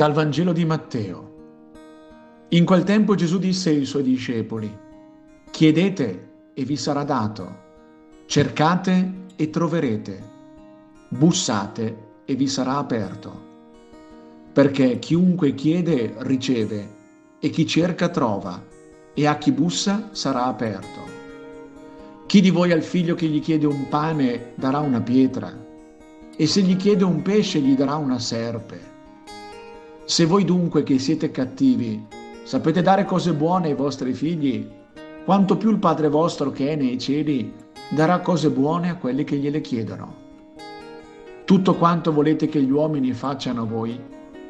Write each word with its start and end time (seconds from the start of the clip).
Dal 0.00 0.14
Vangelo 0.14 0.54
di 0.54 0.64
Matteo. 0.64 1.32
In 2.48 2.64
quel 2.64 2.84
tempo 2.84 3.14
Gesù 3.14 3.38
disse 3.38 3.68
ai 3.68 3.84
suoi 3.84 4.02
discepoli, 4.02 4.74
chiedete 5.50 6.28
e 6.54 6.64
vi 6.64 6.76
sarà 6.76 7.04
dato, 7.04 7.56
cercate 8.24 9.26
e 9.36 9.50
troverete, 9.50 10.24
bussate 11.06 11.96
e 12.24 12.34
vi 12.34 12.48
sarà 12.48 12.78
aperto. 12.78 13.42
Perché 14.54 14.98
chiunque 14.98 15.54
chiede 15.54 16.14
riceve 16.20 16.88
e 17.38 17.50
chi 17.50 17.66
cerca 17.66 18.08
trova 18.08 18.58
e 19.12 19.26
a 19.26 19.36
chi 19.36 19.52
bussa 19.52 20.08
sarà 20.12 20.46
aperto. 20.46 21.00
Chi 22.24 22.40
di 22.40 22.48
voi 22.48 22.72
al 22.72 22.82
figlio 22.82 23.14
che 23.14 23.26
gli 23.26 23.42
chiede 23.42 23.66
un 23.66 23.86
pane 23.90 24.52
darà 24.54 24.78
una 24.78 25.02
pietra 25.02 25.54
e 26.34 26.46
se 26.46 26.62
gli 26.62 26.76
chiede 26.76 27.04
un 27.04 27.20
pesce 27.20 27.60
gli 27.60 27.76
darà 27.76 27.96
una 27.96 28.18
serpe? 28.18 28.99
Se 30.10 30.26
voi 30.26 30.44
dunque 30.44 30.82
che 30.82 30.98
siete 30.98 31.30
cattivi 31.30 32.04
sapete 32.42 32.82
dare 32.82 33.04
cose 33.04 33.32
buone 33.32 33.68
ai 33.68 33.74
vostri 33.74 34.12
figli, 34.12 34.68
quanto 35.24 35.56
più 35.56 35.70
il 35.70 35.78
Padre 35.78 36.08
vostro 36.08 36.50
che 36.50 36.72
è 36.72 36.74
nei 36.74 36.98
cieli 36.98 37.54
darà 37.90 38.18
cose 38.18 38.50
buone 38.50 38.90
a 38.90 38.96
quelli 38.96 39.22
che 39.22 39.36
gliele 39.36 39.60
chiedono. 39.60 40.14
Tutto 41.44 41.76
quanto 41.76 42.12
volete 42.12 42.48
che 42.48 42.60
gli 42.60 42.72
uomini 42.72 43.12
facciano 43.12 43.62
a 43.62 43.66
voi, 43.66 44.00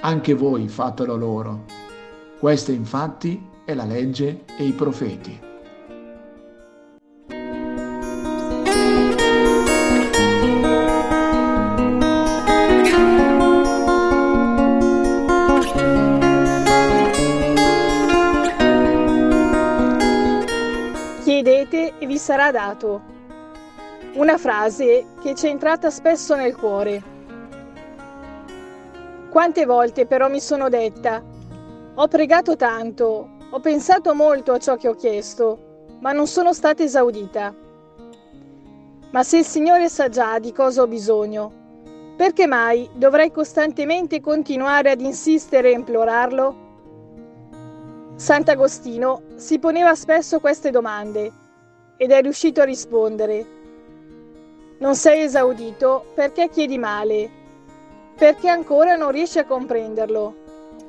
anche 0.00 0.32
voi 0.32 0.68
fatelo 0.68 1.16
loro. 1.16 1.64
Questa 2.38 2.72
infatti 2.72 3.46
è 3.66 3.74
la 3.74 3.84
legge 3.84 4.44
e 4.56 4.64
i 4.64 4.72
profeti. 4.72 5.38
Chiedete 21.72 21.94
e 22.00 22.06
vi 22.06 22.18
sarà 22.18 22.50
dato. 22.50 23.00
Una 24.16 24.36
frase 24.36 25.06
che 25.22 25.34
ci 25.34 25.46
è 25.46 25.48
entrata 25.48 25.88
spesso 25.88 26.34
nel 26.34 26.54
cuore. 26.54 27.02
Quante 29.30 29.64
volte 29.64 30.04
però 30.04 30.28
mi 30.28 30.40
sono 30.40 30.68
detta, 30.68 31.22
ho 31.94 32.08
pregato 32.08 32.56
tanto, 32.56 33.38
ho 33.48 33.60
pensato 33.60 34.14
molto 34.14 34.52
a 34.52 34.58
ciò 34.58 34.76
che 34.76 34.88
ho 34.88 34.94
chiesto, 34.94 35.86
ma 36.00 36.12
non 36.12 36.26
sono 36.26 36.52
stata 36.52 36.82
esaudita. 36.82 37.54
Ma 39.10 39.22
se 39.22 39.38
il 39.38 39.44
Signore 39.46 39.88
sa 39.88 40.10
già 40.10 40.38
di 40.38 40.52
cosa 40.52 40.82
ho 40.82 40.86
bisogno, 40.86 41.52
perché 42.18 42.46
mai 42.46 42.86
dovrei 42.92 43.30
costantemente 43.30 44.20
continuare 44.20 44.90
ad 44.90 45.00
insistere 45.00 45.70
e 45.70 45.74
implorarlo? 45.74 46.56
Sant'Agostino 48.16 49.22
si 49.36 49.58
poneva 49.58 49.94
spesso 49.94 50.38
queste 50.38 50.70
domande 50.70 51.40
ed 51.96 52.10
è 52.10 52.20
riuscito 52.20 52.60
a 52.60 52.64
rispondere. 52.64 53.46
Non 54.78 54.94
sei 54.96 55.22
esaudito 55.22 56.06
perché 56.14 56.48
chiedi 56.48 56.78
male, 56.78 57.30
perché 58.16 58.48
ancora 58.48 58.96
non 58.96 59.10
riesci 59.10 59.38
a 59.38 59.44
comprenderlo, 59.44 60.34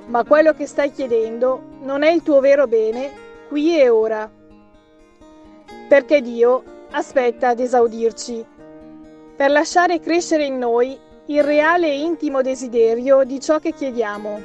ma 0.07 0.23
quello 0.23 0.53
che 0.53 0.65
stai 0.65 0.91
chiedendo 0.91 1.61
non 1.81 2.03
è 2.03 2.11
il 2.11 2.23
tuo 2.23 2.39
vero 2.39 2.67
bene 2.67 3.11
qui 3.47 3.79
e 3.79 3.89
ora. 3.89 4.29
Perché 5.87 6.21
Dio 6.21 6.63
aspetta 6.91 7.49
ad 7.49 7.59
esaudirci, 7.59 8.45
per 9.35 9.51
lasciare 9.51 9.99
crescere 9.99 10.45
in 10.45 10.57
noi 10.57 10.97
il 11.27 11.43
reale 11.43 11.87
e 11.87 12.01
intimo 12.01 12.41
desiderio 12.41 13.23
di 13.23 13.39
ciò 13.39 13.59
che 13.59 13.73
chiediamo. 13.73 14.41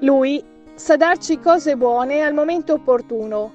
Lui 0.00 0.44
sa 0.74 0.96
darci 0.96 1.40
cose 1.40 1.76
buone 1.76 2.22
al 2.22 2.34
momento 2.34 2.74
opportuno, 2.74 3.52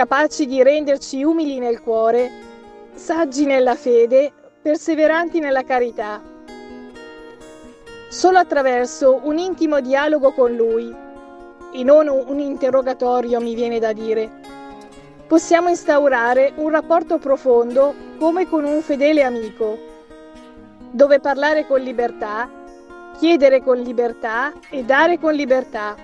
capaci 0.00 0.46
di 0.46 0.62
renderci 0.62 1.22
umili 1.22 1.58
nel 1.58 1.82
cuore, 1.82 2.30
saggi 2.94 3.44
nella 3.44 3.74
fede, 3.74 4.32
perseveranti 4.62 5.40
nella 5.40 5.62
carità. 5.62 6.22
Solo 8.08 8.38
attraverso 8.38 9.20
un 9.24 9.36
intimo 9.36 9.80
dialogo 9.80 10.32
con 10.32 10.56
Lui, 10.56 10.90
e 11.74 11.84
non 11.84 12.08
un 12.08 12.38
interrogatorio 12.38 13.42
mi 13.42 13.54
viene 13.54 13.78
da 13.78 13.92
dire, 13.92 14.30
possiamo 15.26 15.68
instaurare 15.68 16.54
un 16.54 16.70
rapporto 16.70 17.18
profondo 17.18 17.92
come 18.18 18.48
con 18.48 18.64
un 18.64 18.80
fedele 18.80 19.22
amico, 19.22 19.76
dove 20.92 21.20
parlare 21.20 21.66
con 21.66 21.78
libertà, 21.78 22.48
chiedere 23.18 23.62
con 23.62 23.76
libertà 23.76 24.50
e 24.70 24.82
dare 24.82 25.18
con 25.18 25.34
libertà 25.34 25.94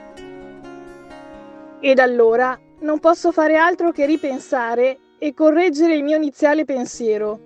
ed 1.80 1.98
allora 1.98 2.60
non 2.78 2.98
posso 2.98 3.32
fare 3.32 3.56
altro 3.56 3.90
che 3.90 4.04
ripensare 4.04 4.98
e 5.18 5.32
correggere 5.32 5.94
il 5.94 6.02
mio 6.02 6.16
iniziale 6.16 6.64
pensiero. 6.64 7.38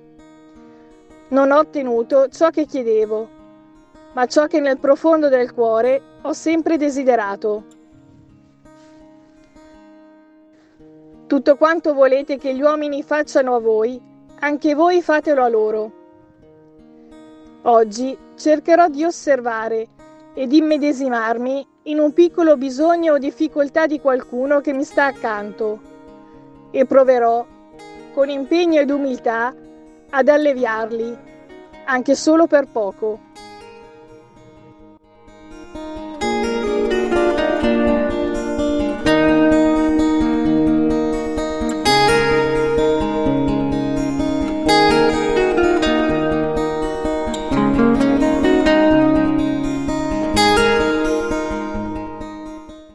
Non 1.28 1.52
ho 1.52 1.58
ottenuto 1.58 2.28
ciò 2.28 2.50
che 2.50 2.66
chiedevo, 2.66 3.28
ma 4.14 4.26
ciò 4.26 4.46
che 4.46 4.58
nel 4.58 4.78
profondo 4.78 5.28
del 5.28 5.52
cuore 5.52 6.02
ho 6.22 6.32
sempre 6.32 6.76
desiderato. 6.76 7.64
Tutto 11.28 11.56
quanto 11.56 11.94
volete 11.94 12.36
che 12.36 12.52
gli 12.52 12.60
uomini 12.60 13.04
facciano 13.04 13.54
a 13.54 13.60
voi, 13.60 14.00
anche 14.40 14.74
voi 14.74 15.00
fatelo 15.00 15.44
a 15.44 15.48
loro. 15.48 15.92
Oggi 17.62 18.19
cercherò 18.36 18.88
di 18.88 19.04
osservare 19.04 19.86
e 20.34 20.48
di 20.48 20.56
immedesimarmi 20.56 21.69
in 21.84 21.98
un 21.98 22.12
piccolo 22.12 22.58
bisogno 22.58 23.14
o 23.14 23.18
difficoltà 23.18 23.86
di 23.86 24.00
qualcuno 24.00 24.60
che 24.60 24.74
mi 24.74 24.84
sta 24.84 25.06
accanto 25.06 25.80
e 26.70 26.84
proverò, 26.84 27.46
con 28.12 28.28
impegno 28.28 28.80
ed 28.80 28.91
umiltà, 28.91 29.54
ad 30.10 30.28
alleviarli, 30.28 31.16
anche 31.86 32.14
solo 32.14 32.46
per 32.46 32.66
poco. 32.70 33.19